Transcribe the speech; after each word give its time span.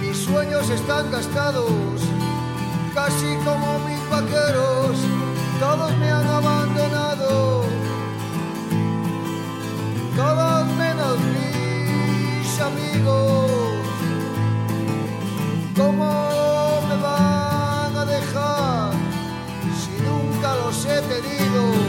mis 0.00 0.16
sueños 0.16 0.68
están 0.70 1.10
gastados, 1.10 1.70
casi 2.94 3.36
como 3.44 3.78
mis 3.80 4.10
vaqueros, 4.10 4.98
todos 5.60 5.96
me 5.98 6.10
han 6.10 6.26
abandonado, 6.26 7.64
todos 10.16 10.66
menos 10.76 11.18
mis 11.34 12.60
amigos, 12.60 13.50
¿cómo 15.76 16.80
me 16.88 16.96
van 17.02 17.96
a 17.96 18.04
dejar 18.04 18.92
si 19.80 20.02
nunca 20.02 20.56
los 20.56 20.84
he 20.84 21.00
tenido? 21.02 21.87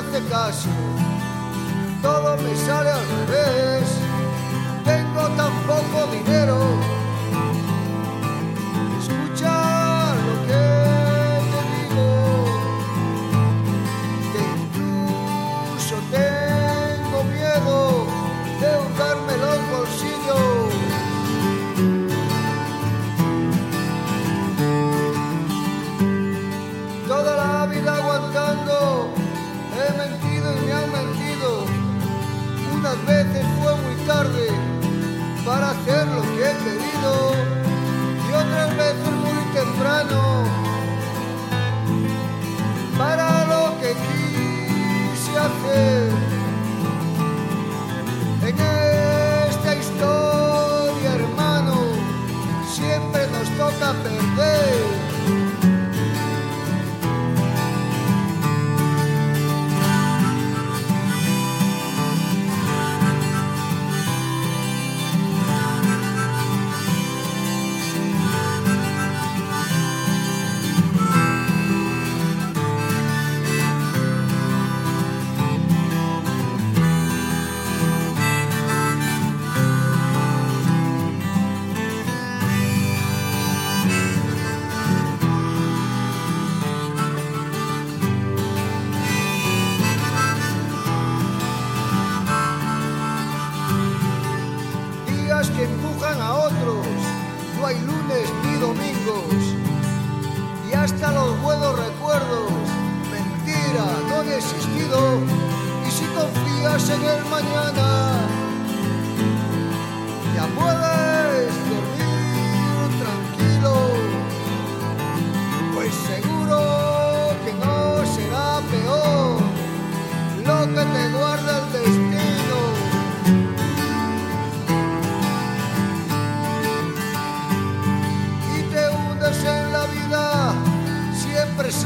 hace 0.00 0.24
caso, 0.28 0.68
todo 2.00 2.36
me 2.38 2.56
sale 2.56 2.90
al 2.90 3.06
revés, 3.26 3.84
tengo 4.84 5.28
tan 5.36 5.52
poco 5.66 6.06
dinero. 6.10 6.99
En 48.42 48.58
esta 48.58 49.74
historia, 49.74 51.14
hermano, 51.14 51.76
siempre 52.74 53.26
nos 53.28 53.48
toca 53.56 53.92
perder. 54.02 54.69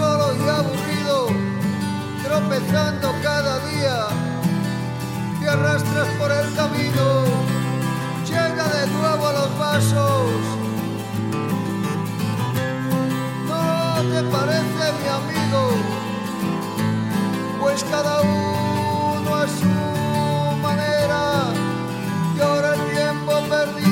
solo 0.04 0.26
y 0.36 0.48
aburrido, 0.48 1.16
tropezando 2.24 3.06
cada 3.22 3.54
día, 3.70 3.96
te 5.40 5.48
arrastras 5.48 6.08
por 6.18 6.30
el 6.30 6.46
camino, 6.54 7.06
llega 8.28 8.64
de 8.76 8.86
nuevo 8.96 9.26
a 9.28 9.32
los 9.38 9.58
vasos. 9.58 10.42
¿No 13.48 13.62
te 14.12 14.20
parece 14.34 14.84
mi 15.00 15.08
amigo? 15.20 15.62
Pues 17.60 17.84
cada 17.84 18.20
uno 18.20 19.30
a 19.44 19.46
su 19.58 19.74
manera 20.66 21.22
llora 22.36 22.74
el 22.74 22.82
tiempo 22.94 23.32
perdido. 23.48 23.83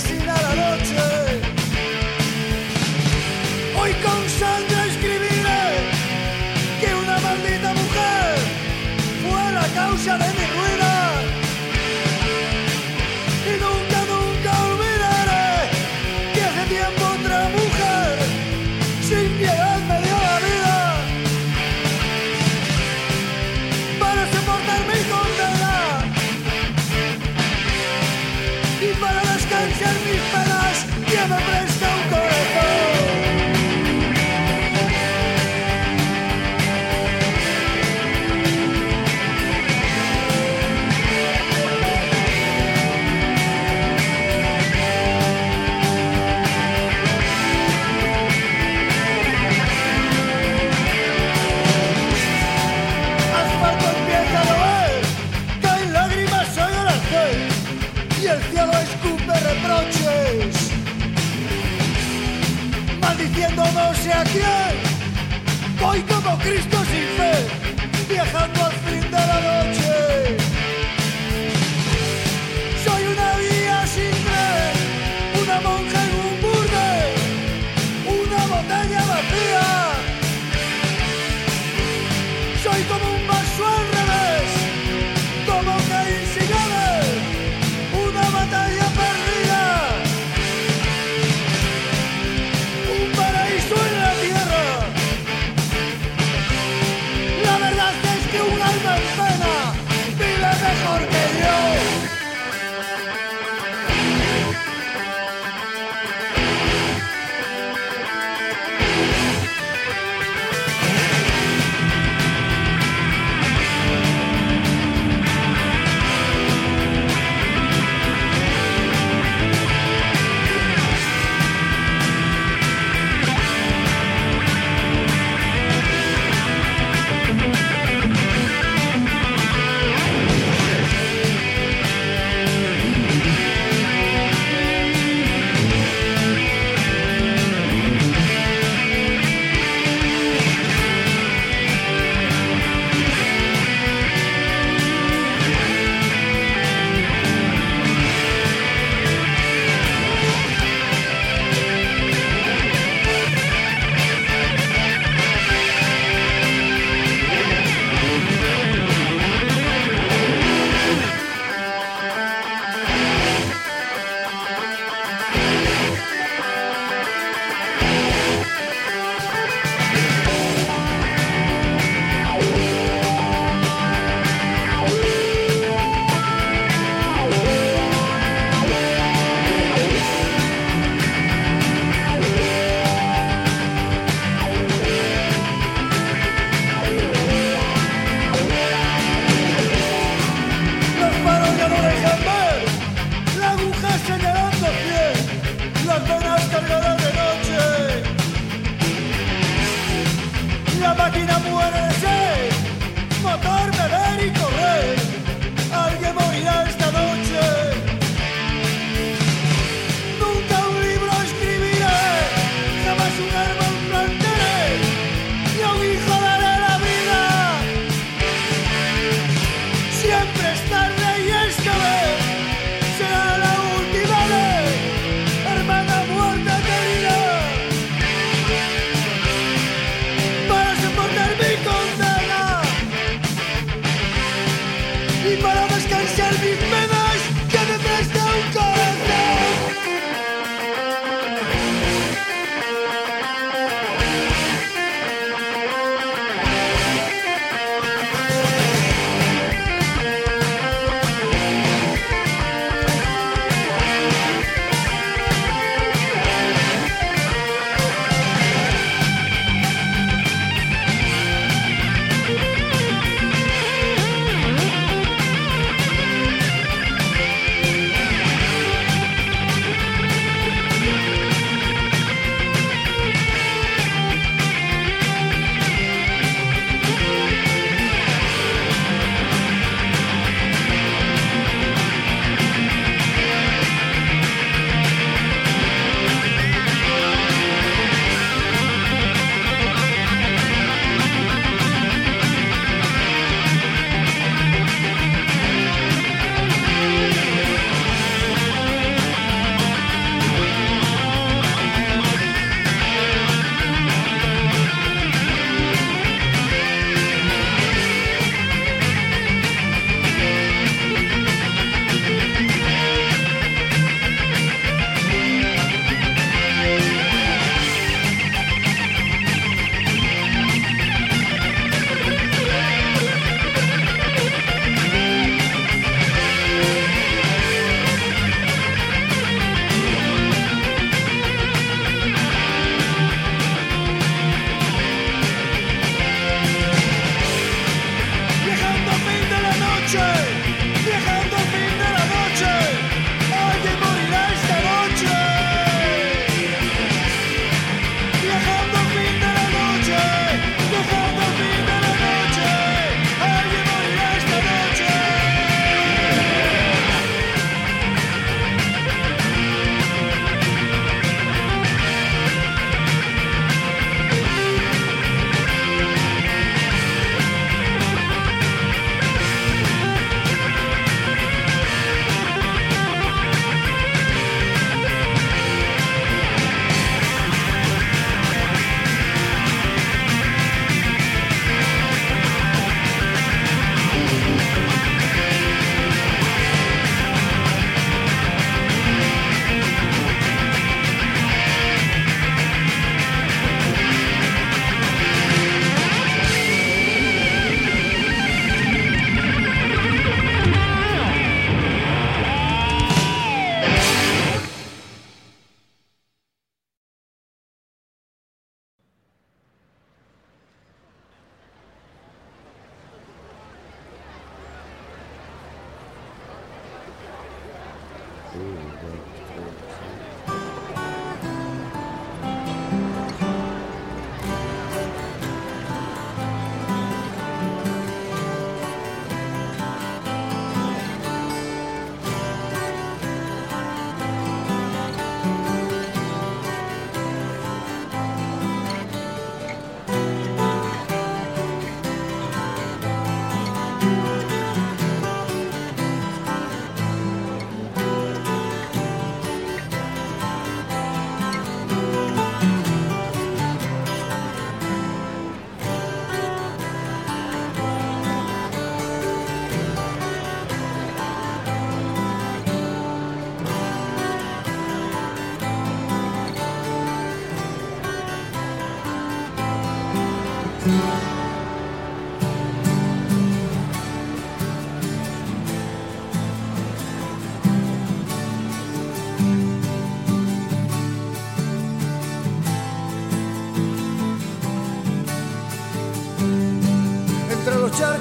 see 0.00 0.16
that. 0.18 0.39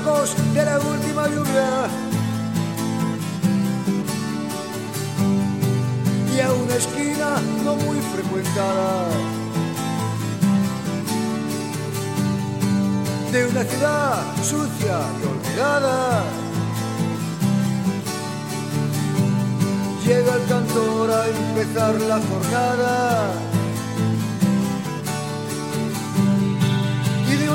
De 0.09 0.65
la 0.65 0.79
última 0.79 1.27
lluvia. 1.27 1.87
Y 6.35 6.39
a 6.39 6.51
una 6.51 6.75
esquina 6.75 7.35
no 7.63 7.75
muy 7.75 7.97
frecuentada 8.13 9.07
de 13.31 13.45
una 13.45 13.63
ciudad 13.63 14.15
sucia 14.41 14.99
y 15.21 15.27
olvidada. 15.27 16.23
Llega 20.03 20.35
el 20.35 20.45
cantor 20.47 21.11
a 21.11 21.27
empezar 21.27 22.01
la 22.01 22.19
jornada. 22.19 23.48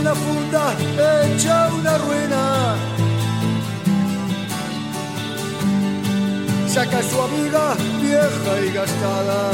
Una 0.05 0.15
funda 0.15 0.77
hecha 1.25 1.71
una 1.73 1.97
ruina. 1.97 2.77
Saca 6.69 6.99
a 6.99 7.03
su 7.03 7.23
amiga 7.23 7.75
vieja 8.03 8.53
y 8.67 8.73
gastada. 8.75 9.51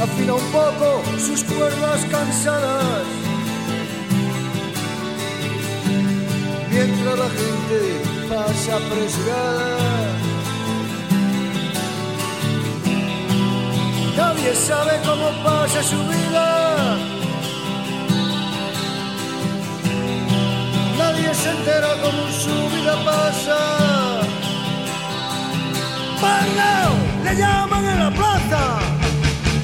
afina 0.00 0.34
un 0.34 0.52
poco 0.52 1.02
sus 1.18 1.42
cuerdas 1.42 2.00
cansadas. 2.08 3.06
Mientras 6.70 7.18
la 7.18 7.28
gente 7.28 7.80
pasa 8.28 8.76
apresurada. 8.76 10.29
Nadie 14.40 14.56
sabe 14.56 14.98
cómo 15.04 15.30
pasa 15.44 15.82
su 15.82 15.98
vida. 16.08 16.96
Nadie 20.96 21.34
se 21.34 21.50
entera 21.50 21.88
cómo 22.02 22.22
su 22.44 22.74
vida 22.74 22.96
pasa. 23.04 23.58
¡Parnao! 26.22 26.94
Le 27.22 27.36
llaman 27.36 27.84
en 27.84 27.98
la 27.98 28.10
plaza 28.10 28.78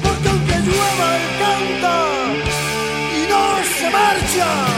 porque 0.03 0.29
aunque 0.29 0.59
llueva 0.59 1.07
él 1.17 1.25
canta 1.41 1.95
y 3.17 3.29
no 3.31 3.43
se 3.79 3.89
marcha. 3.89 4.76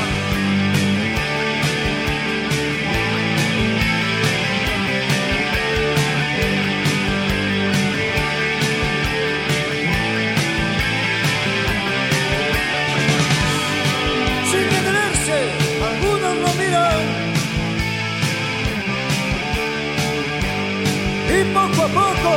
Y 21.40 21.44
poco 21.54 21.84
a 21.84 21.88
poco 21.88 22.32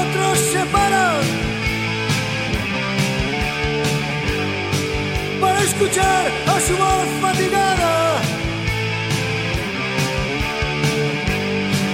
otros 0.00 0.38
se 0.38 0.64
paran. 0.66 1.46
para 5.40 5.62
escuchar 5.62 6.26
a 6.46 6.60
su 6.60 6.76
voz 6.76 7.08
fatigada. 7.20 8.20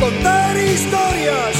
Contar 0.00 0.56
historias 0.56 1.51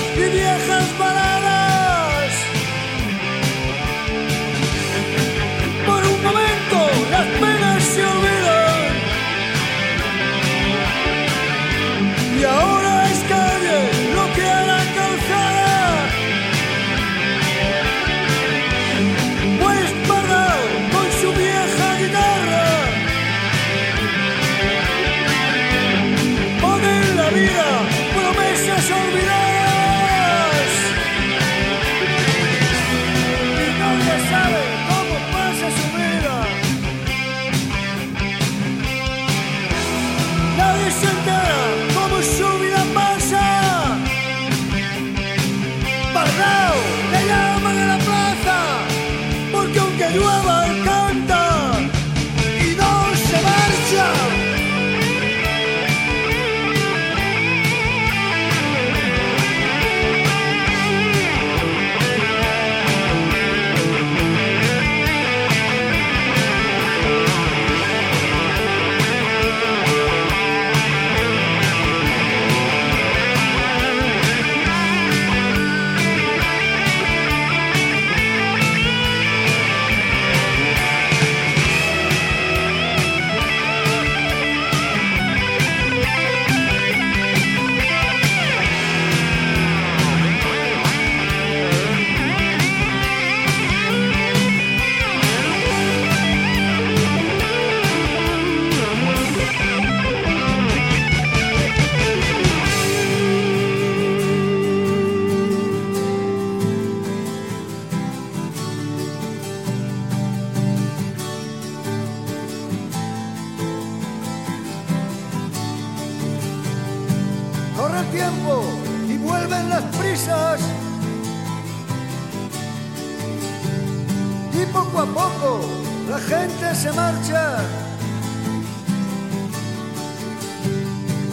Y 124.62 124.66
poco 124.66 125.00
a 125.00 125.06
poco 125.06 125.60
la 126.08 126.18
gente 126.18 126.74
se 126.74 126.92
marcha. 126.92 127.56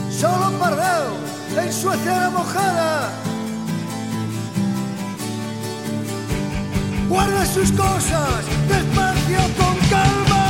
Solo 0.10 0.52
Pardao 0.60 1.14
en 1.62 1.72
su 1.72 1.92
acera 1.92 2.32
mojada. 2.32 3.12
Guarda 7.08 7.46
sus 7.46 7.72
cosas 7.72 8.46
despacio 8.68 9.42
con 9.60 9.76
calma. 9.90 10.46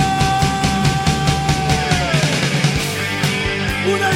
Unas 3.93 4.15